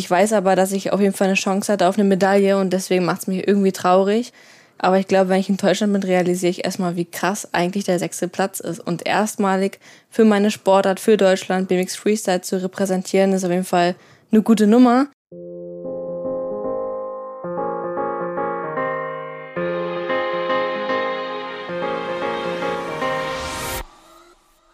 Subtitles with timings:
[0.00, 2.72] Ich weiß aber, dass ich auf jeden Fall eine Chance hatte auf eine Medaille und
[2.72, 4.32] deswegen macht es mich irgendwie traurig.
[4.78, 7.98] Aber ich glaube, wenn ich in Deutschland bin, realisiere ich erstmal, wie krass eigentlich der
[7.98, 8.80] sechste Platz ist.
[8.80, 9.78] Und erstmalig
[10.08, 13.94] für meine Sportart, für Deutschland, BMX Freestyle zu repräsentieren, ist auf jeden Fall
[14.32, 15.08] eine gute Nummer.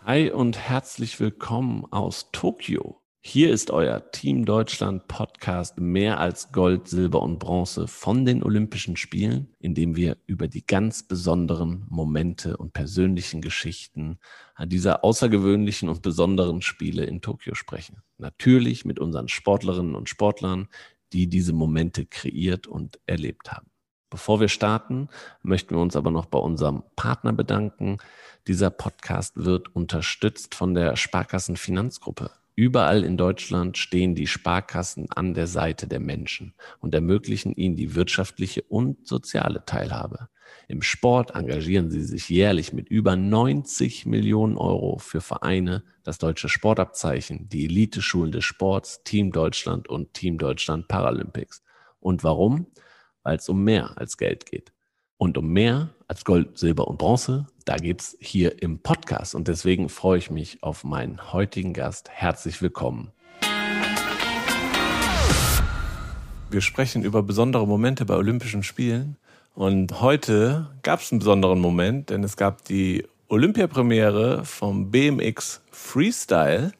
[0.05, 3.01] Hi und herzlich willkommen aus Tokio.
[3.29, 8.97] Hier ist euer Team Deutschland Podcast mehr als Gold, Silber und Bronze von den Olympischen
[8.97, 14.21] Spielen, in dem wir über die ganz besonderen Momente und persönlichen Geschichten
[14.55, 18.01] an dieser außergewöhnlichen und besonderen Spiele in Tokio sprechen.
[18.17, 20.69] Natürlich mit unseren Sportlerinnen und Sportlern,
[21.13, 23.67] die diese Momente kreiert und erlebt haben.
[24.09, 25.09] Bevor wir starten,
[25.43, 27.99] möchten wir uns aber noch bei unserem Partner bedanken.
[28.47, 32.31] Dieser Podcast wird unterstützt von der Sparkassen Finanzgruppe.
[32.59, 37.95] Überall in Deutschland stehen die Sparkassen an der Seite der Menschen und ermöglichen ihnen die
[37.95, 40.31] wirtschaftliche und soziale Teilhabe.
[40.67, 46.49] Im Sport engagieren sie sich jährlich mit über 90 Millionen Euro für Vereine, das deutsche
[46.49, 51.63] Sportabzeichen, die Eliteschulen des Sports, Team Deutschland und Team Deutschland Paralympics.
[52.01, 52.69] Und warum?
[53.23, 54.73] Weil es um mehr als Geld geht.
[55.19, 59.35] Und um mehr als Gold, Silber und Bronze, da geht's hier im Podcast.
[59.35, 62.09] Und deswegen freue ich mich auf meinen heutigen Gast.
[62.11, 63.11] Herzlich willkommen.
[66.49, 69.17] Wir sprechen über besondere Momente bei Olympischen Spielen.
[69.55, 76.71] Und heute gab es einen besonderen Moment, denn es gab die Olympiapremiere vom BMX Freestyle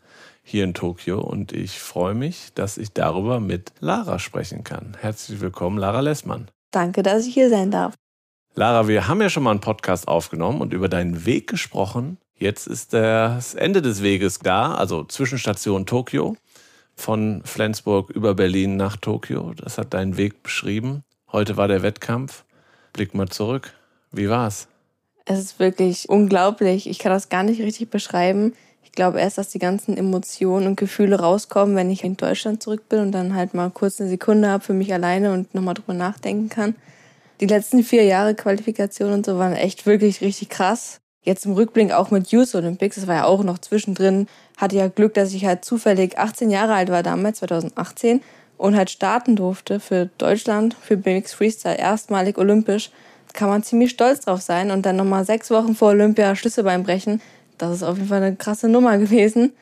[0.45, 4.97] hier in Tokio und ich freue mich, dass ich darüber mit Lara sprechen kann.
[5.01, 6.49] Herzlich willkommen, Lara Lessmann.
[6.71, 7.95] Danke, dass ich hier sein darf.
[8.59, 12.17] Lara, wir haben ja schon mal einen Podcast aufgenommen und über deinen Weg gesprochen.
[12.39, 16.39] Jetzt ist das Ende des Weges da, also Zwischenstation Tokio.
[16.95, 19.53] Von Flensburg über Berlin nach Tokio.
[19.55, 21.03] Das hat deinen Weg beschrieben.
[21.31, 22.45] Heute war der Wettkampf.
[22.95, 23.75] Blick mal zurück.
[24.11, 24.69] Wie war's?
[25.27, 26.89] Es ist wirklich unglaublich.
[26.89, 28.55] Ich kann das gar nicht richtig beschreiben.
[28.83, 32.89] Ich glaube erst, dass die ganzen Emotionen und Gefühle rauskommen, wenn ich in Deutschland zurück
[32.89, 35.93] bin und dann halt mal kurz eine Sekunde habe für mich alleine und nochmal drüber
[35.93, 36.75] nachdenken kann.
[37.41, 41.01] Die letzten vier Jahre Qualifikation und so waren echt wirklich richtig krass.
[41.23, 44.27] Jetzt im Rückblick auch mit Youth Olympics, das war ja auch noch zwischendrin,
[44.57, 48.23] hatte ja Glück, dass ich halt zufällig 18 Jahre alt war damals, 2018,
[48.57, 52.91] und halt starten durfte für Deutschland, für BMX Freestyle, erstmalig olympisch.
[53.35, 57.21] Kann man ziemlich stolz drauf sein und dann nochmal sechs Wochen vor Olympia Schlüsselbein brechen.
[57.59, 59.53] Das ist auf jeden Fall eine krasse Nummer gewesen.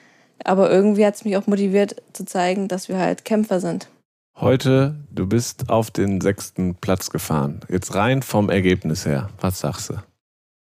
[0.44, 3.88] Aber irgendwie hat es mich auch motiviert zu zeigen, dass wir halt Kämpfer sind.
[4.36, 7.60] Heute, du bist auf den sechsten Platz gefahren.
[7.68, 9.30] Jetzt rein vom Ergebnis her.
[9.40, 9.94] Was sagst du?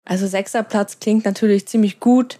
[0.05, 2.39] Also sechster Platz klingt natürlich ziemlich gut,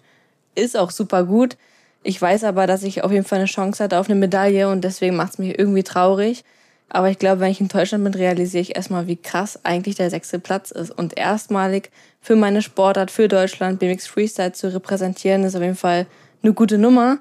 [0.53, 1.57] ist auch super gut.
[2.03, 4.83] Ich weiß aber, dass ich auf jeden Fall eine Chance hatte auf eine Medaille und
[4.83, 6.43] deswegen macht es mich irgendwie traurig.
[6.89, 10.11] Aber ich glaube, wenn ich in Deutschland bin, realisiere ich erstmal, wie krass eigentlich der
[10.11, 10.91] sechste Platz ist.
[10.91, 11.89] Und erstmalig
[12.21, 16.05] für meine Sportart, für Deutschland, BMX Freestyle zu repräsentieren, ist auf jeden Fall
[16.43, 17.17] eine gute Nummer.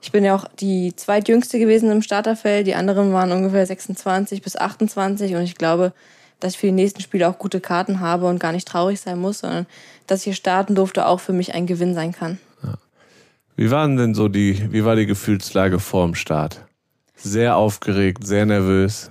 [0.00, 2.66] Ich bin ja auch die zweitjüngste gewesen im Starterfeld.
[2.66, 5.92] Die anderen waren ungefähr 26 bis 28 und ich glaube,
[6.40, 9.18] dass ich für die nächsten Spiele auch gute Karten habe und gar nicht traurig sein
[9.18, 9.66] muss, sondern
[10.06, 12.38] dass ich hier starten durfte, auch für mich ein Gewinn sein kann.
[12.62, 12.74] Ja.
[13.56, 16.64] Wie waren denn so die, wie war die Gefühlslage vor dem Start?
[17.16, 19.10] Sehr aufgeregt, sehr nervös.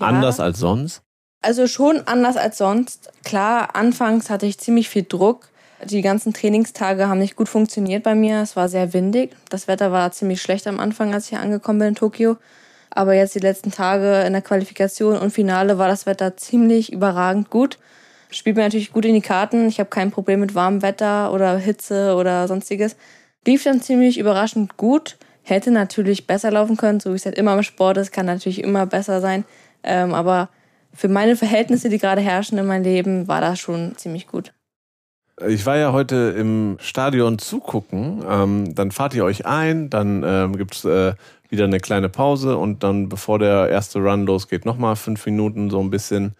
[0.00, 0.08] Ja.
[0.08, 1.02] Anders als sonst?
[1.40, 3.10] Also schon anders als sonst.
[3.22, 5.48] Klar, anfangs hatte ich ziemlich viel Druck
[5.84, 8.40] die ganzen Trainingstage haben nicht gut funktioniert bei mir.
[8.40, 9.36] Es war sehr windig.
[9.50, 12.36] Das Wetter war ziemlich schlecht am Anfang, als ich hier angekommen bin in Tokio.
[12.90, 17.50] Aber jetzt die letzten Tage in der Qualifikation und Finale war das Wetter ziemlich überragend
[17.50, 17.78] gut.
[18.30, 19.68] Spielt mir natürlich gut in die Karten.
[19.68, 22.96] Ich habe kein Problem mit warmem Wetter oder Hitze oder sonstiges.
[23.46, 25.18] Lief dann ziemlich überraschend gut.
[25.42, 28.64] Hätte natürlich besser laufen können, so wie es halt immer im Sport ist, kann natürlich
[28.64, 29.44] immer besser sein.
[29.84, 30.48] Ähm, aber
[30.92, 34.52] für meine Verhältnisse, die gerade herrschen in meinem Leben, war das schon ziemlich gut.
[35.44, 38.24] Ich war ja heute im Stadion zugucken.
[38.26, 41.14] Ähm, dann fahrt ihr euch ein, dann ähm, gibt es äh,
[41.50, 45.78] wieder eine kleine Pause und dann, bevor der erste Run losgeht, nochmal fünf Minuten so
[45.80, 46.34] ein bisschen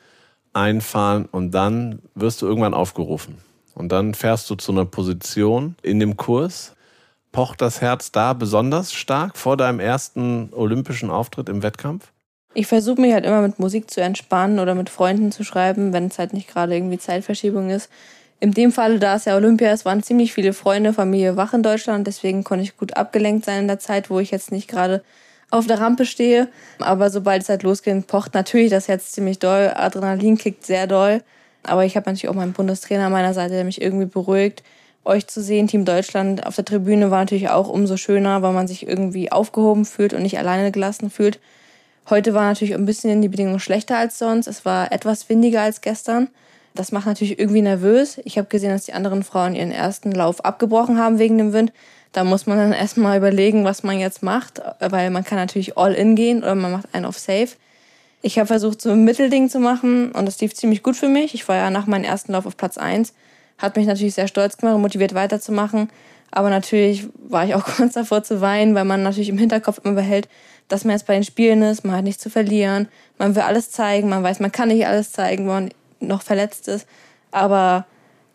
[0.54, 3.36] einfahren und dann wirst du irgendwann aufgerufen.
[3.74, 6.74] Und dann fährst du zu einer Position in dem Kurs.
[7.32, 12.10] Pocht das Herz da besonders stark vor deinem ersten olympischen Auftritt im Wettkampf?
[12.54, 16.06] Ich versuche mich halt immer mit Musik zu entspannen oder mit Freunden zu schreiben, wenn
[16.06, 17.90] es halt nicht gerade irgendwie Zeitverschiebung ist
[18.38, 21.62] in dem Fall, da es ja Olympia ist, waren ziemlich viele Freunde, Familie wach in
[21.62, 22.06] Deutschland.
[22.06, 25.02] Deswegen konnte ich gut abgelenkt sein in der Zeit, wo ich jetzt nicht gerade
[25.50, 26.48] auf der Rampe stehe.
[26.78, 29.72] Aber sobald es halt losgeht, pocht natürlich das Herz ziemlich doll.
[29.74, 31.22] Adrenalin kickt sehr doll.
[31.62, 34.62] Aber ich habe natürlich auch meinen Bundestrainer an meiner Seite, der mich irgendwie beruhigt.
[35.04, 38.68] Euch zu sehen, Team Deutschland auf der Tribüne war natürlich auch umso schöner, weil man
[38.68, 41.38] sich irgendwie aufgehoben fühlt und nicht alleine gelassen fühlt.
[42.10, 44.46] Heute war natürlich ein bisschen die Bedingungen schlechter als sonst.
[44.46, 46.28] Es war etwas windiger als gestern.
[46.76, 48.20] Das macht natürlich irgendwie nervös.
[48.24, 51.72] Ich habe gesehen, dass die anderen Frauen ihren ersten Lauf abgebrochen haben wegen dem Wind.
[52.12, 55.94] Da muss man dann erstmal überlegen, was man jetzt macht, weil man kann natürlich all
[55.94, 57.48] in gehen oder man macht einen auf safe.
[58.22, 61.34] Ich habe versucht, so ein Mittelding zu machen und das lief ziemlich gut für mich.
[61.34, 63.14] Ich war ja nach meinem ersten Lauf auf Platz eins,
[63.58, 65.88] Hat mich natürlich sehr stolz gemacht und motiviert weiterzumachen.
[66.30, 69.94] Aber natürlich war ich auch kurz davor zu weinen, weil man natürlich im Hinterkopf immer
[69.94, 70.28] behält,
[70.68, 72.88] dass man jetzt bei den Spielen ist, man hat nichts zu verlieren,
[73.18, 75.70] man will alles zeigen, man weiß, man kann nicht alles zeigen, man
[76.00, 76.86] noch verletzt ist.
[77.30, 77.86] Aber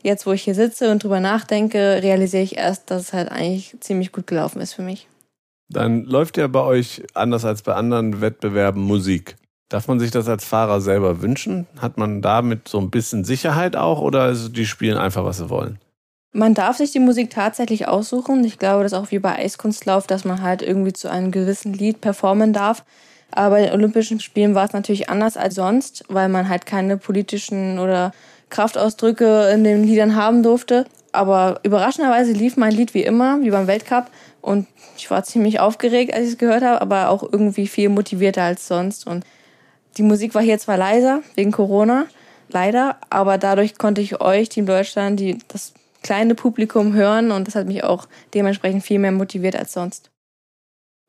[0.04, 3.76] jetzt, wo ich hier sitze und drüber nachdenke, realisiere ich erst, dass es halt eigentlich
[3.80, 5.08] ziemlich gut gelaufen ist für mich.
[5.70, 9.38] Dann läuft ja bei euch anders als bei anderen Wettbewerben Musik.
[9.70, 11.66] Darf man sich das als Fahrer selber wünschen?
[11.80, 15.80] Hat man damit so ein bisschen Sicherheit auch oder die spielen einfach, was sie wollen?
[16.34, 18.44] Man darf sich die Musik tatsächlich aussuchen.
[18.44, 21.74] Ich glaube, das ist auch wie bei Eiskunstlauf, dass man halt irgendwie zu einem gewissen
[21.74, 22.84] Lied performen darf.
[23.32, 26.98] Aber bei den Olympischen Spielen war es natürlich anders als sonst, weil man halt keine
[26.98, 28.12] politischen oder
[28.50, 30.86] Kraftausdrücke in den Liedern haben durfte.
[31.14, 34.08] Aber überraschenderweise lief mein Lied wie immer, wie beim Weltcup.
[34.42, 34.68] Und
[34.98, 38.68] ich war ziemlich aufgeregt, als ich es gehört habe, aber auch irgendwie viel motivierter als
[38.68, 39.08] sonst.
[39.08, 39.26] Und
[39.98, 42.06] die Musik war hier zwar leiser, wegen Corona,
[42.50, 47.56] leider, aber dadurch konnte ich euch, Team Deutschland, die, das kleine Publikum hören und das
[47.56, 50.10] hat mich auch dementsprechend viel mehr motiviert als sonst.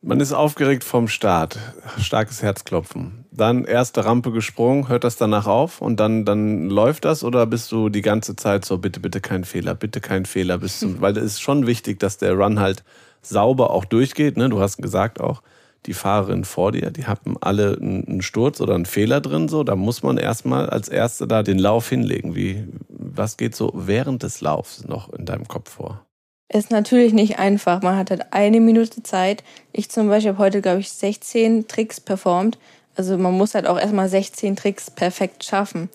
[0.05, 1.61] Man ist aufgeregt vom Start,
[2.01, 3.25] starkes Herzklopfen.
[3.31, 7.71] Dann erste Rampe gesprungen, hört das danach auf und dann, dann läuft das oder bist
[7.71, 11.17] du die ganze Zeit so, bitte, bitte kein Fehler, bitte kein Fehler, bist du, weil
[11.17, 12.83] es ist schon wichtig, dass der Run halt
[13.23, 14.49] sauber auch durchgeht, ne?
[14.49, 15.41] Du hast gesagt auch,
[15.87, 19.77] die Fahrerin vor dir, die haben alle einen Sturz oder einen Fehler drin, so, da
[19.77, 22.35] muss man erstmal als Erste da den Lauf hinlegen.
[22.35, 26.05] Wie, was geht so während des Laufs noch in deinem Kopf vor?
[26.53, 27.81] Ist natürlich nicht einfach.
[27.81, 29.43] Man hat halt eine Minute Zeit.
[29.73, 32.59] Ich zum Beispiel habe heute, glaube ich, 16 Tricks performt.
[32.95, 35.89] Also man muss halt auch erstmal 16 Tricks perfekt schaffen.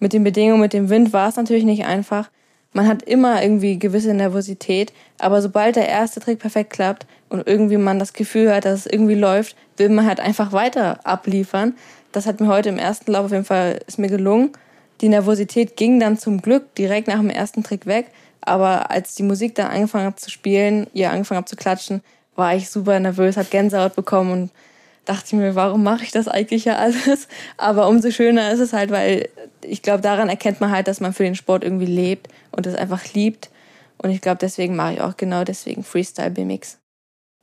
[0.00, 2.28] Mit den Bedingungen, mit dem Wind war es natürlich nicht einfach.
[2.74, 7.78] Man hat immer irgendwie gewisse Nervosität, aber sobald der erste Trick perfekt klappt und irgendwie
[7.78, 11.74] man das Gefühl hat, dass es irgendwie läuft, will man halt einfach weiter abliefern.
[12.12, 14.52] Das hat mir heute im ersten Lauf auf jeden Fall ist mir gelungen.
[15.00, 18.06] Die Nervosität ging dann zum Glück direkt nach dem ersten Trick weg,
[18.42, 22.02] aber als die Musik dann angefangen hat zu spielen, ihr angefangen hat zu klatschen,
[22.34, 24.50] war ich super nervös, hat Gänsehaut bekommen und
[25.04, 27.28] dachte ich mir, warum mache ich das eigentlich ja alles?
[27.56, 29.28] Aber umso schöner ist es halt, weil
[29.62, 32.74] ich glaube, daran erkennt man halt, dass man für den Sport irgendwie lebt und es
[32.74, 33.50] einfach liebt.
[33.98, 36.78] Und ich glaube, deswegen mache ich auch genau deswegen Freestyle BMX.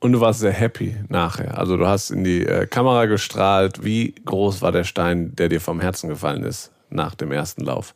[0.02, 1.58] Und du warst sehr happy nachher.
[1.58, 3.84] Also du hast in die äh, Kamera gestrahlt.
[3.84, 7.94] Wie groß war der Stein, der dir vom Herzen gefallen ist nach dem ersten Lauf?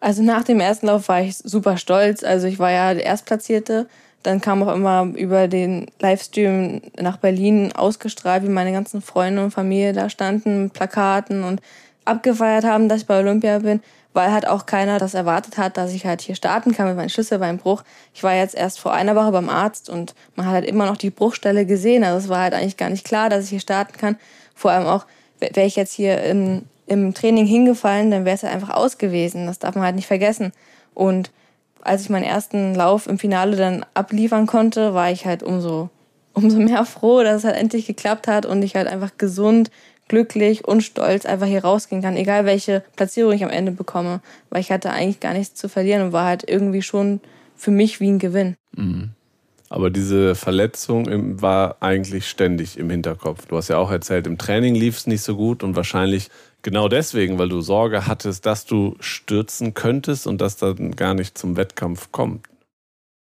[0.00, 2.24] Also nach dem ersten Lauf war ich super stolz.
[2.24, 3.86] Also ich war ja der Erstplatzierte
[4.22, 9.50] dann kam auch immer über den Livestream nach Berlin ausgestrahlt, wie meine ganzen Freunde und
[9.50, 11.60] Familie da standen mit Plakaten und
[12.04, 13.80] abgefeiert haben, dass ich bei Olympia bin,
[14.12, 17.08] weil halt auch keiner das erwartet hat, dass ich halt hier starten kann mit meinem
[17.08, 17.82] Schlüsselbeinbruch.
[18.12, 20.96] Ich war jetzt erst vor einer Woche beim Arzt und man hat halt immer noch
[20.96, 22.04] die Bruchstelle gesehen.
[22.04, 24.16] Also es war halt eigentlich gar nicht klar, dass ich hier starten kann.
[24.54, 25.06] Vor allem auch,
[25.38, 29.46] wäre ich jetzt hier im, im Training hingefallen, dann wäre es halt einfach aus gewesen.
[29.46, 30.52] Das darf man halt nicht vergessen.
[30.92, 31.30] Und
[31.82, 35.88] als ich meinen ersten Lauf im Finale dann abliefern konnte, war ich halt umso,
[36.34, 39.70] umso mehr froh, dass es halt endlich geklappt hat und ich halt einfach gesund,
[40.08, 44.60] glücklich und stolz einfach hier rausgehen kann, egal welche Platzierung ich am Ende bekomme, weil
[44.60, 47.20] ich hatte eigentlich gar nichts zu verlieren und war halt irgendwie schon
[47.54, 48.56] für mich wie ein Gewinn.
[48.76, 49.10] Mhm.
[49.72, 53.46] Aber diese Verletzung war eigentlich ständig im Hinterkopf.
[53.46, 56.28] Du hast ja auch erzählt, im Training lief es nicht so gut und wahrscheinlich
[56.62, 61.38] genau deswegen, weil du Sorge hattest, dass du stürzen könntest und dass dann gar nicht
[61.38, 62.48] zum Wettkampf kommt.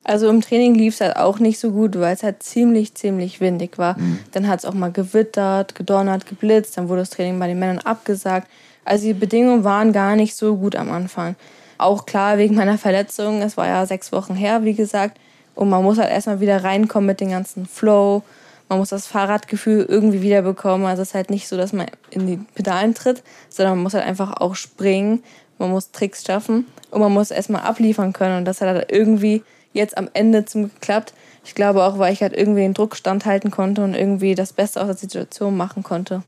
[0.03, 3.41] Also im Training lief es halt auch nicht so gut, weil es halt ziemlich, ziemlich
[3.41, 3.97] windig war.
[3.97, 4.19] Mhm.
[4.33, 7.79] Dann hat es auch mal gewittert, gedonnert, geblitzt, dann wurde das Training bei den Männern
[7.79, 8.47] abgesagt.
[8.85, 11.35] Also die Bedingungen waren gar nicht so gut am Anfang.
[11.79, 15.19] Auch klar wegen meiner Verletzung, es war ja sechs Wochen her, wie gesagt.
[15.55, 18.23] Und man muss halt erstmal wieder reinkommen mit dem ganzen Flow.
[18.69, 20.85] Man muss das Fahrradgefühl irgendwie wiederbekommen.
[20.85, 23.93] Also es ist halt nicht so, dass man in die Pedalen tritt, sondern man muss
[23.93, 25.23] halt einfach auch springen.
[25.57, 28.37] Man muss Tricks schaffen und man muss erstmal abliefern können.
[28.37, 31.13] Und das hat halt irgendwie jetzt am Ende zum geklappt.
[31.45, 34.81] Ich glaube auch, weil ich halt irgendwie den Druck standhalten konnte und irgendwie das Beste
[34.81, 36.23] aus der Situation machen konnte.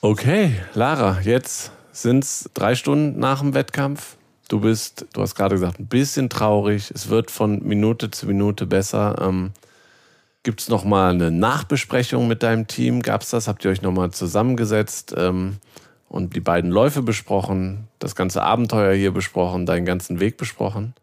[0.00, 4.16] Okay, Lara, jetzt sind es drei Stunden nach dem Wettkampf.
[4.48, 6.92] Du bist, du hast gerade gesagt, ein bisschen traurig.
[6.94, 9.16] Es wird von Minute zu Minute besser.
[9.20, 9.52] Ähm,
[10.44, 13.02] Gibt es nochmal eine Nachbesprechung mit deinem Team?
[13.02, 13.48] Gab es das?
[13.48, 15.56] Habt ihr euch nochmal zusammengesetzt ähm,
[16.08, 20.94] und die beiden Läufe besprochen, das ganze Abenteuer hier besprochen, deinen ganzen Weg besprochen?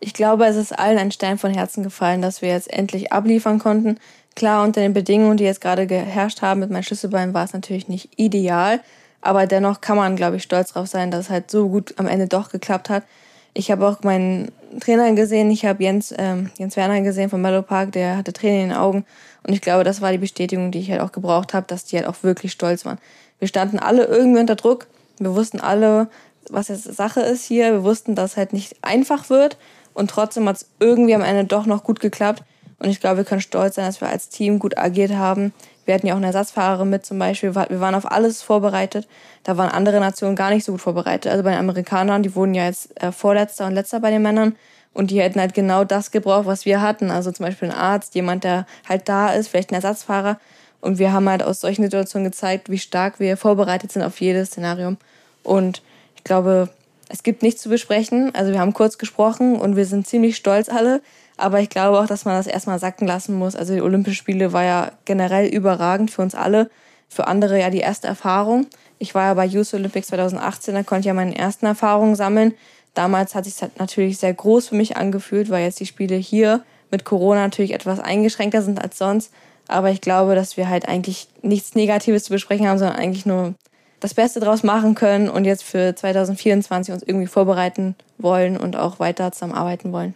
[0.00, 3.60] Ich glaube, es ist allen ein Stein von Herzen gefallen, dass wir jetzt endlich abliefern
[3.60, 3.98] konnten.
[4.34, 7.86] Klar, unter den Bedingungen, die jetzt gerade geherrscht haben mit meinem Schlüsselbein, war es natürlich
[7.86, 8.80] nicht ideal.
[9.22, 12.06] Aber dennoch kann man, glaube ich, stolz darauf sein, dass es halt so gut am
[12.06, 13.04] Ende doch geklappt hat.
[13.52, 17.62] Ich habe auch meinen Trainer gesehen, ich habe Jens, ähm, Jens Werner gesehen vom Mellow
[17.62, 19.04] Park, der hatte Tränen in den Augen.
[19.42, 21.96] Und ich glaube, das war die Bestätigung, die ich halt auch gebraucht habe, dass die
[21.96, 22.98] halt auch wirklich stolz waren.
[23.38, 24.86] Wir standen alle irgendwie unter Druck.
[25.18, 26.08] Wir wussten alle,
[26.48, 27.72] was jetzt Sache ist hier.
[27.72, 29.56] Wir wussten, dass es halt nicht einfach wird.
[29.94, 32.44] Und trotzdem hat es irgendwie am Ende doch noch gut geklappt.
[32.78, 35.52] Und ich glaube, wir können stolz sein, dass wir als Team gut agiert haben.
[35.84, 37.54] Wir hatten ja auch eine Ersatzfahrerin mit zum Beispiel.
[37.54, 39.08] Wir waren auf alles vorbereitet.
[39.44, 41.32] Da waren andere Nationen gar nicht so gut vorbereitet.
[41.32, 44.56] Also bei den Amerikanern, die wurden ja jetzt äh, Vorletzter und Letzter bei den Männern.
[44.92, 47.10] Und die hätten halt genau das gebraucht, was wir hatten.
[47.10, 50.38] Also zum Beispiel ein Arzt, jemand, der halt da ist, vielleicht ein Ersatzfahrer.
[50.80, 54.48] Und wir haben halt aus solchen Situationen gezeigt, wie stark wir vorbereitet sind auf jedes
[54.48, 54.96] Szenario.
[55.42, 55.82] Und
[56.16, 56.70] ich glaube,
[57.10, 58.34] es gibt nichts zu besprechen.
[58.34, 61.02] Also wir haben kurz gesprochen und wir sind ziemlich stolz alle.
[61.36, 63.56] Aber ich glaube auch, dass man das erstmal sacken lassen muss.
[63.56, 66.70] Also die Olympischen Spiele war ja generell überragend für uns alle.
[67.08, 68.66] Für andere ja die erste Erfahrung.
[68.98, 72.54] Ich war ja bei Youth Olympics 2018, da konnte ich ja meine ersten Erfahrungen sammeln.
[72.94, 76.62] Damals hat sich halt natürlich sehr groß für mich angefühlt, weil jetzt die Spiele hier
[76.90, 79.32] mit Corona natürlich etwas eingeschränkter sind als sonst.
[79.68, 83.54] Aber ich glaube, dass wir halt eigentlich nichts Negatives zu besprechen haben, sondern eigentlich nur
[84.00, 88.98] das Beste draus machen können und jetzt für 2024 uns irgendwie vorbereiten wollen und auch
[88.98, 90.14] weiter zusammenarbeiten wollen.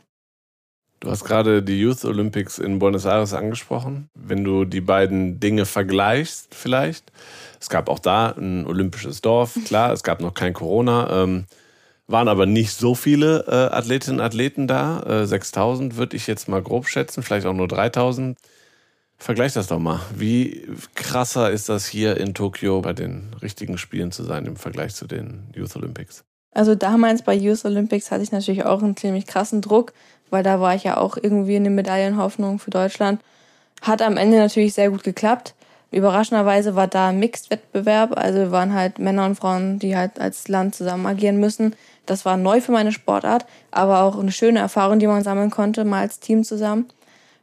[1.01, 4.09] Du hast gerade die Youth Olympics in Buenos Aires angesprochen.
[4.15, 7.13] Wenn du die beiden Dinge vergleichst, vielleicht.
[7.61, 11.23] Es gab auch da ein olympisches Dorf, klar, es gab noch kein Corona.
[11.23, 11.45] Ähm,
[12.07, 15.03] waren aber nicht so viele äh, Athletinnen und Athleten da.
[15.03, 18.39] Äh, 6000 würde ich jetzt mal grob schätzen, vielleicht auch nur 3000.
[19.19, 20.01] Vergleich das doch mal.
[20.15, 24.95] Wie krasser ist das hier in Tokio bei den richtigen Spielen zu sein im Vergleich
[24.95, 26.25] zu den Youth Olympics?
[26.53, 29.93] Also damals bei Youth Olympics hatte ich natürlich auch einen ziemlich krassen Druck,
[30.31, 33.21] weil da war ich ja auch irgendwie eine Medaillenhoffnung für Deutschland.
[33.83, 35.55] Hat am Ende natürlich sehr gut geklappt.
[35.91, 40.75] Überraschenderweise war da ein Mixed-Wettbewerb, also waren halt Männer und Frauen, die halt als Land
[40.75, 41.77] zusammen agieren müssen.
[42.05, 45.85] Das war neu für meine Sportart, aber auch eine schöne Erfahrung, die man sammeln konnte,
[45.85, 46.87] mal als Team zusammen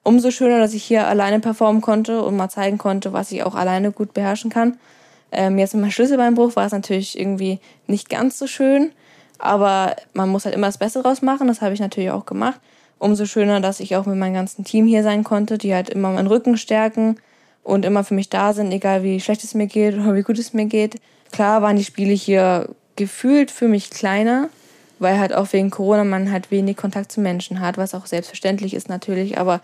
[0.03, 3.55] umso schöner, dass ich hier alleine performen konnte und mal zeigen konnte, was ich auch
[3.55, 4.79] alleine gut beherrschen kann.
[5.31, 8.91] Ähm, jetzt mit meinem Schlüsselbeinbruch war es natürlich irgendwie nicht ganz so schön,
[9.38, 11.48] aber man muss halt immer das Beste draus machen.
[11.48, 12.60] Das habe ich natürlich auch gemacht.
[13.00, 16.12] Umso schöner, dass ich auch mit meinem ganzen Team hier sein konnte, die halt immer
[16.12, 17.17] meinen Rücken stärken
[17.63, 20.38] und immer für mich da sind, egal wie schlecht es mir geht oder wie gut
[20.38, 21.00] es mir geht.
[21.31, 24.50] Klar waren die Spiele hier gefühlt für mich kleiner,
[25.00, 28.74] weil halt auch wegen Corona man halt wenig Kontakt zu Menschen hat, was auch selbstverständlich
[28.74, 29.62] ist natürlich, aber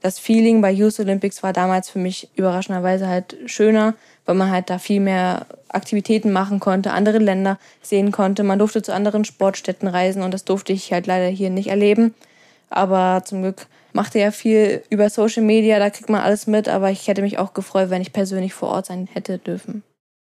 [0.00, 4.70] das Feeling bei Youth Olympics war damals für mich überraschenderweise halt schöner, weil man halt
[4.70, 8.42] da viel mehr Aktivitäten machen konnte, andere Länder sehen konnte.
[8.42, 12.14] Man durfte zu anderen Sportstätten reisen und das durfte ich halt leider hier nicht erleben.
[12.70, 16.90] Aber zum Glück machte ja viel über Social Media, da kriegt man alles mit, aber
[16.90, 19.82] ich hätte mich auch gefreut, wenn ich persönlich vor Ort sein hätte dürfen.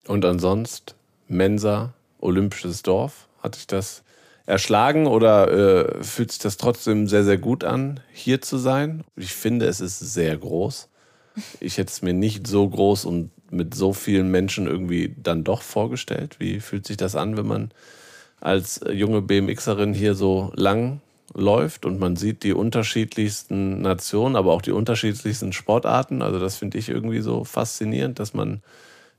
[0.06, 0.94] Und ansonsten
[1.28, 4.02] Mensa, Olympisches Dorf, hatte ich das
[4.46, 5.50] erschlagen oder
[5.98, 9.04] äh, fühlt sich das trotzdem sehr, sehr gut an, hier zu sein?
[9.16, 10.88] Ich finde, es ist sehr groß.
[11.60, 15.62] Ich hätte es mir nicht so groß und mit so vielen Menschen irgendwie dann doch
[15.62, 16.36] vorgestellt.
[16.38, 17.70] Wie fühlt sich das an, wenn man
[18.40, 21.00] als junge BMXerin hier so lang
[21.32, 26.22] läuft und man sieht die unterschiedlichsten Nationen, aber auch die unterschiedlichsten Sportarten?
[26.22, 28.62] Also das finde ich irgendwie so faszinierend, dass man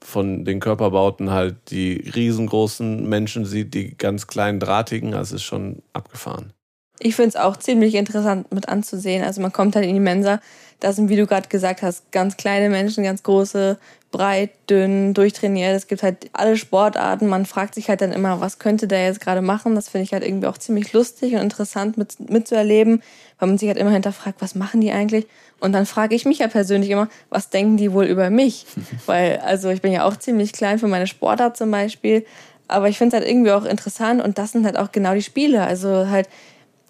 [0.05, 5.81] von den Körperbauten halt die riesengroßen Menschen sieht, die ganz kleinen drahtigen, das ist schon
[5.93, 6.53] abgefahren.
[6.99, 9.23] Ich finde es auch ziemlich interessant mit anzusehen.
[9.23, 10.39] Also man kommt halt in die Mensa,
[10.79, 13.77] da sind, wie du gerade gesagt hast, ganz kleine Menschen, ganz große,
[14.15, 15.75] breit, dünn, durchtrainiert.
[15.75, 17.27] Es gibt halt alle Sportarten.
[17.27, 19.75] Man fragt sich halt dann immer, was könnte der jetzt gerade machen?
[19.75, 23.01] Das finde ich halt irgendwie auch ziemlich lustig und interessant mit, mitzuerleben,
[23.39, 25.27] weil man sich halt immer hinterfragt, was machen die eigentlich?
[25.59, 28.65] Und dann frage ich mich ja persönlich immer, was denken die wohl über mich?
[29.05, 32.25] Weil, also ich bin ja auch ziemlich klein für meine Sportart zum Beispiel.
[32.67, 35.21] Aber ich finde es halt irgendwie auch interessant und das sind halt auch genau die
[35.21, 35.63] Spiele.
[35.63, 36.27] Also halt,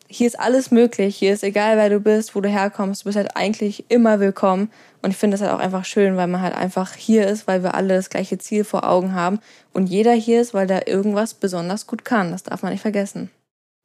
[0.08, 1.16] hier ist alles möglich.
[1.18, 3.02] Hier ist egal, wer du bist, wo du herkommst.
[3.02, 4.72] Du bist halt eigentlich immer willkommen.
[5.02, 7.64] Und ich finde das halt auch einfach schön, weil man halt einfach hier ist, weil
[7.64, 9.40] wir alle das gleiche Ziel vor Augen haben.
[9.74, 12.32] Und jeder hier ist, weil der irgendwas besonders gut kann.
[12.32, 13.30] Das darf man nicht vergessen.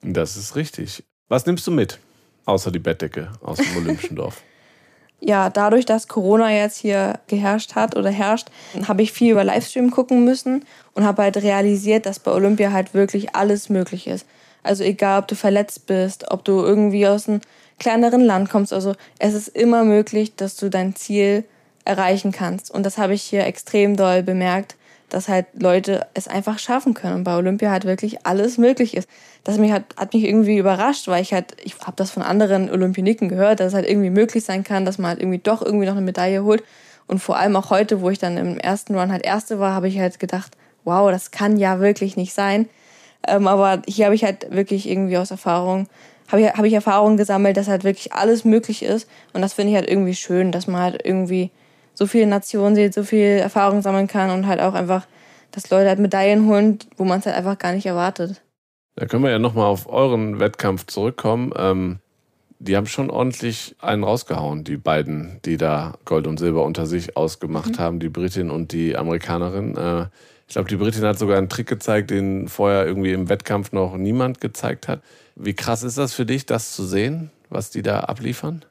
[0.02, 1.04] Das ist richtig.
[1.28, 1.98] Was nimmst du mit?
[2.44, 4.42] Außer die Bettdecke aus dem Olympischen Dorf.
[5.20, 8.48] ja, dadurch, dass Corona jetzt hier geherrscht hat oder herrscht,
[8.88, 12.94] habe ich viel über Livestream gucken müssen und habe halt realisiert, dass bei Olympia halt
[12.94, 14.26] wirklich alles möglich ist.
[14.62, 17.40] Also egal, ob du verletzt bist, ob du irgendwie aus einem
[17.78, 21.44] kleineren Land kommst, also es ist immer möglich, dass du dein Ziel
[21.84, 22.70] erreichen kannst.
[22.70, 24.76] Und das habe ich hier extrem doll bemerkt,
[25.08, 29.08] dass halt Leute es einfach schaffen können und bei Olympia halt wirklich alles möglich ist.
[29.44, 32.70] Das mich hat, hat mich irgendwie überrascht, weil ich halt, ich habe das von anderen
[32.70, 35.86] Olympioniken gehört, dass es halt irgendwie möglich sein kann, dass man halt irgendwie doch irgendwie
[35.86, 36.62] noch eine Medaille holt.
[37.06, 39.88] Und vor allem auch heute, wo ich dann im ersten Run halt Erste war, habe
[39.88, 42.68] ich halt gedacht, wow, das kann ja wirklich nicht sein.
[43.26, 45.88] Ähm, aber hier habe ich halt wirklich irgendwie aus Erfahrung,
[46.28, 49.08] habe ich, hab ich Erfahrungen gesammelt, dass halt wirklich alles möglich ist.
[49.32, 51.50] Und das finde ich halt irgendwie schön, dass man halt irgendwie
[51.94, 55.06] so viele Nationen sieht, so viel Erfahrung sammeln kann und halt auch einfach,
[55.50, 58.42] dass Leute halt Medaillen holen, wo man es halt einfach gar nicht erwartet.
[58.96, 61.52] Da können wir ja nochmal auf euren Wettkampf zurückkommen.
[61.56, 61.98] Ähm,
[62.58, 67.16] die haben schon ordentlich einen rausgehauen, die beiden, die da Gold und Silber unter sich
[67.16, 67.78] ausgemacht mhm.
[67.78, 69.76] haben, die Britin und die Amerikanerin.
[69.76, 70.06] Äh,
[70.50, 73.96] ich glaube, die Britin hat sogar einen Trick gezeigt, den vorher irgendwie im Wettkampf noch
[73.96, 75.00] niemand gezeigt hat.
[75.36, 78.64] Wie krass ist das für dich, das zu sehen, was die da abliefern?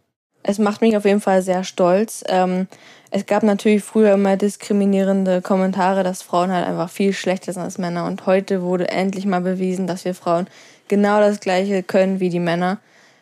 [0.44, 2.22] Es macht mich auf jeden Fall sehr stolz.
[2.28, 2.68] Ähm,
[3.12, 7.78] es gab natürlich früher immer diskriminierende Kommentare, dass Frauen halt einfach viel schlechter sind als
[7.78, 8.08] Männer.
[8.08, 10.48] Und heute wurde endlich mal bewiesen, dass wir Frauen
[10.90, 12.80] genau das Gleiche können wie die Männer.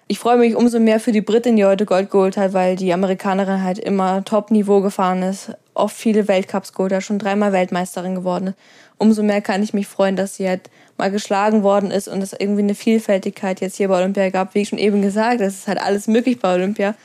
[0.09, 2.93] Ich freue mich umso mehr für die Britin, die heute Gold geholt hat, weil die
[2.93, 8.47] Amerikanerin halt immer Top-Niveau gefahren ist, oft viele Weltcups geholt hat, schon dreimal Weltmeisterin geworden
[8.47, 8.57] ist.
[8.97, 12.31] Umso mehr kann ich mich freuen, dass sie halt mal geschlagen worden ist und es
[12.31, 14.55] irgendwie eine Vielfältigkeit jetzt hier bei Olympia gab.
[14.55, 16.95] Wie ich schon eben gesagt, es ist halt alles möglich bei Olympia.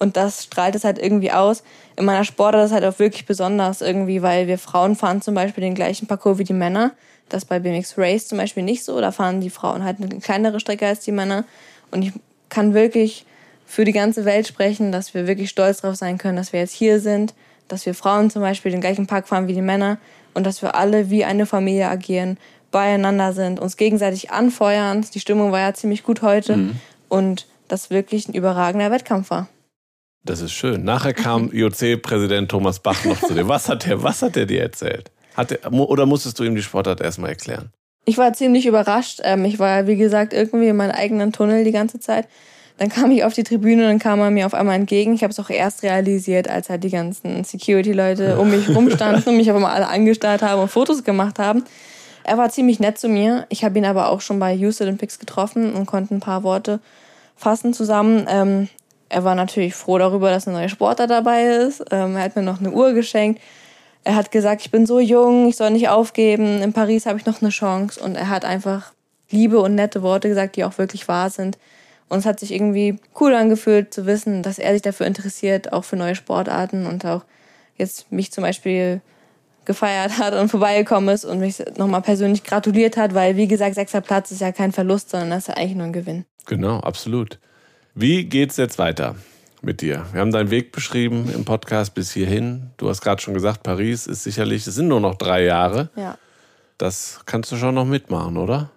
[0.00, 1.62] Und das strahlt es halt irgendwie aus.
[1.96, 5.34] In meiner Sportart ist es halt auch wirklich besonders irgendwie, weil wir Frauen fahren zum
[5.34, 6.90] Beispiel den gleichen Parcours wie die Männer.
[7.28, 9.00] Das bei BMX Race zum Beispiel nicht so.
[9.00, 11.44] Da fahren die Frauen halt eine kleinere Strecke als die Männer.
[11.90, 12.12] Und ich
[12.48, 13.24] kann wirklich
[13.66, 16.74] für die ganze Welt sprechen, dass wir wirklich stolz darauf sein können, dass wir jetzt
[16.74, 17.34] hier sind,
[17.68, 19.98] dass wir Frauen zum Beispiel den gleichen Park fahren wie die Männer
[20.34, 22.38] und dass wir alle wie eine Familie agieren,
[22.70, 25.04] beieinander sind, uns gegenseitig anfeuern.
[25.14, 26.76] Die Stimmung war ja ziemlich gut heute mhm.
[27.08, 29.48] und das wirklich ein überragender Wettkampf war.
[30.24, 30.84] Das ist schön.
[30.84, 33.48] Nachher kam IOC-Präsident Thomas Bach noch zu dir.
[33.48, 35.10] Was hat der, was hat der dir erzählt?
[35.36, 37.70] Hat der, oder musstest du ihm die Sportart erstmal erklären?
[38.08, 39.20] Ich war ziemlich überrascht.
[39.22, 42.26] Ähm, ich war, wie gesagt, irgendwie in meinem eigenen Tunnel die ganze Zeit.
[42.78, 45.12] Dann kam ich auf die Tribüne und dann kam er mir auf einmal entgegen.
[45.12, 49.36] Ich habe es auch erst realisiert, als halt die ganzen Security-Leute um mich rumstanden und
[49.36, 51.64] mich aber mal alle angestarrt haben und Fotos gemacht haben.
[52.24, 53.44] Er war ziemlich nett zu mir.
[53.50, 56.80] Ich habe ihn aber auch schon bei Youth Olympics getroffen und konnte ein paar Worte
[57.36, 58.26] fassen zusammen.
[58.26, 58.68] Ähm,
[59.10, 61.84] er war natürlich froh darüber, dass eine neue Sportler dabei ist.
[61.90, 63.42] Ähm, er hat mir noch eine Uhr geschenkt.
[64.04, 66.62] Er hat gesagt, ich bin so jung, ich soll nicht aufgeben.
[66.62, 68.00] In Paris habe ich noch eine Chance.
[68.00, 68.92] Und er hat einfach
[69.30, 71.58] liebe und nette Worte gesagt, die auch wirklich wahr sind.
[72.08, 75.84] Und es hat sich irgendwie cool angefühlt zu wissen, dass er sich dafür interessiert, auch
[75.84, 77.24] für neue Sportarten und auch
[77.76, 79.02] jetzt mich zum Beispiel
[79.66, 84.00] gefeiert hat und vorbeigekommen ist und mich nochmal persönlich gratuliert hat, weil wie gesagt, sechster
[84.00, 86.24] Platz ist ja kein Verlust, sondern das ist ja eigentlich nur ein Gewinn.
[86.46, 87.38] Genau, absolut.
[87.94, 89.16] Wie geht's jetzt weiter?
[89.62, 90.06] Mit dir.
[90.12, 92.70] Wir haben deinen Weg beschrieben im Podcast bis hierhin.
[92.76, 95.90] Du hast gerade schon gesagt, Paris ist sicherlich, es sind nur noch drei Jahre.
[95.96, 96.16] Ja.
[96.78, 98.70] Das kannst du schon noch mitmachen, oder?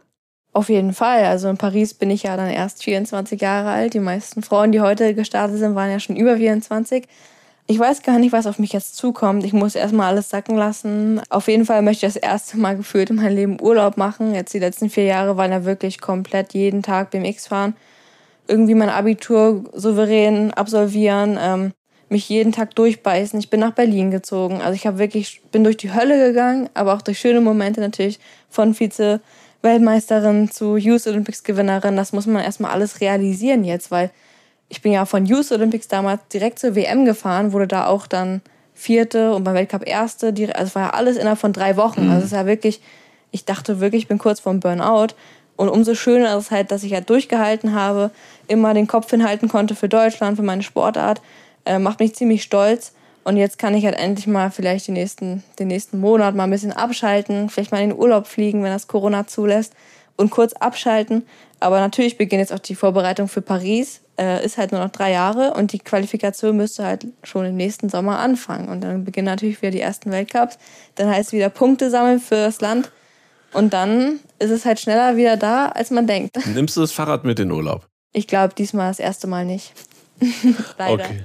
[0.53, 1.25] Auf jeden Fall.
[1.25, 3.93] Also in Paris bin ich ja dann erst 24 Jahre alt.
[3.93, 7.07] Die meisten Frauen, die heute gestartet sind, waren ja schon über 24.
[7.67, 9.45] Ich weiß gar nicht, was auf mich jetzt zukommt.
[9.45, 11.21] Ich muss erstmal alles sacken lassen.
[11.29, 14.33] Auf jeden Fall möchte ich das erste Mal gefühlt in meinem Leben Urlaub machen.
[14.33, 17.75] Jetzt die letzten vier Jahre waren ja wirklich komplett jeden Tag BMX fahren
[18.51, 21.71] irgendwie mein Abitur souverän absolvieren, ähm,
[22.09, 23.39] mich jeden Tag durchbeißen.
[23.39, 24.61] Ich bin nach Berlin gezogen.
[24.61, 28.19] Also ich habe wirklich, bin durch die Hölle gegangen, aber auch durch schöne Momente natürlich
[28.49, 29.21] von Vize
[29.61, 31.95] Weltmeisterin zu Youth Olympics Gewinnerin.
[31.95, 34.11] Das muss man erstmal alles realisieren jetzt, weil
[34.67, 38.41] ich bin ja von Youth Olympics damals direkt zur WM gefahren, wurde da auch dann
[38.73, 40.27] Vierte und beim Weltcup Erste.
[40.27, 42.05] Also es war ja alles innerhalb von drei Wochen.
[42.05, 42.11] Mhm.
[42.11, 42.81] Also es ist ja wirklich,
[43.31, 45.13] ich dachte wirklich, ich bin kurz vorm Burnout.
[45.61, 48.09] Und umso schöner ist es halt, dass ich halt durchgehalten habe,
[48.47, 51.21] immer den Kopf hinhalten konnte für Deutschland, für meine Sportart.
[51.65, 52.93] Äh, macht mich ziemlich stolz.
[53.23, 56.49] Und jetzt kann ich halt endlich mal vielleicht den nächsten, den nächsten Monat mal ein
[56.49, 59.73] bisschen abschalten, vielleicht mal in den Urlaub fliegen, wenn das Corona zulässt
[60.15, 61.27] und kurz abschalten.
[61.59, 64.01] Aber natürlich beginnt jetzt auch die Vorbereitung für Paris.
[64.17, 67.87] Äh, ist halt nur noch drei Jahre und die Qualifikation müsste halt schon im nächsten
[67.87, 68.67] Sommer anfangen.
[68.67, 70.57] Und dann beginnen natürlich wieder die ersten Weltcups.
[70.95, 72.91] Dann heißt es wieder Punkte sammeln für das Land.
[73.53, 76.45] Und dann ist es halt schneller wieder da, als man denkt.
[76.53, 77.87] Nimmst du das Fahrrad mit in Urlaub?
[78.13, 79.73] Ich glaube, diesmal das erste Mal nicht.
[80.77, 81.03] Leider.
[81.03, 81.23] Okay.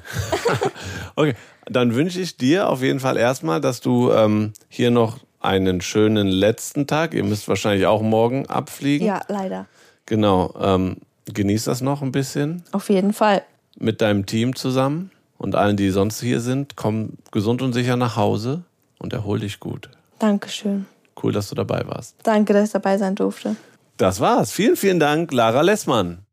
[1.17, 1.35] okay,
[1.67, 6.29] dann wünsche ich dir auf jeden Fall erstmal, dass du ähm, hier noch einen schönen
[6.29, 7.15] letzten Tag.
[7.15, 9.07] Ihr müsst wahrscheinlich auch morgen abfliegen.
[9.07, 9.67] Ja, leider.
[10.07, 10.55] Genau.
[10.61, 10.99] Ähm,
[11.33, 12.63] genieß das noch ein bisschen.
[12.73, 13.43] Auf jeden Fall.
[13.79, 16.77] Mit deinem Team zusammen und allen, die sonst hier sind.
[16.77, 18.63] Komm gesund und sicher nach Hause
[18.99, 19.91] und erhol dich gut.
[20.19, 20.87] Dankeschön.
[21.23, 22.17] Cool, dass du dabei warst.
[22.23, 23.57] Danke, dass ich dabei sein durfte.
[23.97, 24.53] Das war's.
[24.53, 26.27] Vielen, vielen Dank, Lara Lessmann.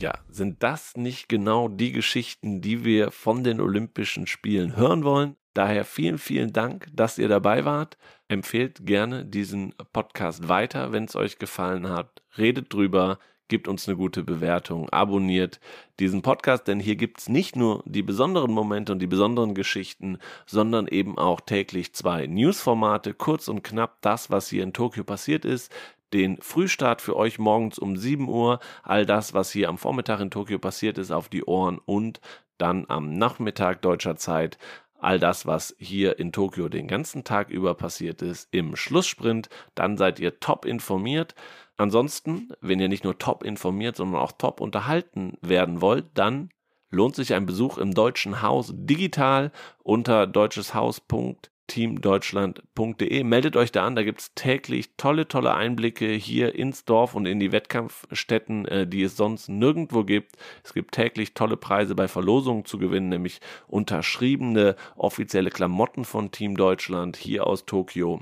[0.00, 5.36] Ja, sind das nicht genau die Geschichten, die wir von den Olympischen Spielen hören wollen?
[5.54, 7.96] Daher vielen, vielen Dank, dass ihr dabei wart.
[8.28, 12.22] Empfehlt gerne diesen Podcast weiter, wenn es euch gefallen hat.
[12.36, 15.60] Redet drüber, gebt uns eine gute Bewertung, abonniert
[16.00, 20.18] diesen Podcast, denn hier gibt es nicht nur die besonderen Momente und die besonderen Geschichten,
[20.46, 25.44] sondern eben auch täglich zwei Newsformate, kurz und knapp das, was hier in Tokio passiert
[25.44, 25.72] ist,
[26.12, 30.30] den Frühstart für euch morgens um 7 Uhr, all das, was hier am Vormittag in
[30.30, 32.20] Tokio passiert ist, auf die Ohren und
[32.56, 34.58] dann am Nachmittag deutscher Zeit
[35.04, 39.50] all das, was hier in Tokio den ganzen Tag über passiert ist, im Schlusssprint.
[39.74, 41.34] Dann seid ihr top informiert.
[41.76, 46.50] Ansonsten, wenn ihr nicht nur top informiert, sondern auch top unterhalten werden wollt, dann
[46.90, 49.50] lohnt sich ein Besuch im Deutschen Haus digital
[49.82, 53.24] unter deutscheshaus.de teamdeutschland.de.
[53.24, 57.26] Meldet euch da an, da gibt es täglich tolle, tolle Einblicke hier ins Dorf und
[57.26, 60.36] in die Wettkampfstätten, äh, die es sonst nirgendwo gibt.
[60.62, 66.56] Es gibt täglich tolle Preise bei Verlosungen zu gewinnen, nämlich unterschriebene offizielle Klamotten von Team
[66.56, 68.20] Deutschland hier aus Tokio.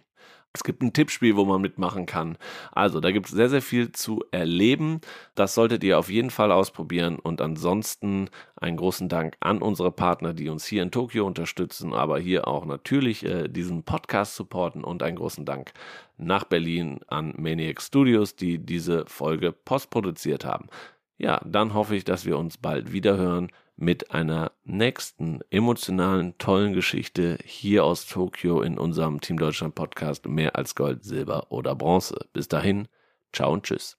[0.54, 2.36] Es gibt ein Tippspiel, wo man mitmachen kann.
[2.72, 5.00] Also, da gibt es sehr, sehr viel zu erleben.
[5.34, 7.18] Das solltet ihr auf jeden Fall ausprobieren.
[7.18, 12.18] Und ansonsten einen großen Dank an unsere Partner, die uns hier in Tokio unterstützen, aber
[12.18, 14.84] hier auch natürlich äh, diesen Podcast supporten.
[14.84, 15.72] Und einen großen Dank
[16.18, 20.68] nach Berlin an Maniac Studios, die diese Folge postproduziert haben.
[21.18, 26.72] Ja, dann hoffe ich, dass wir uns bald wieder hören mit einer nächsten emotionalen, tollen
[26.72, 32.28] Geschichte hier aus Tokio in unserem Team Deutschland Podcast Mehr als Gold, Silber oder Bronze.
[32.32, 32.88] Bis dahin,
[33.32, 33.98] ciao und tschüss.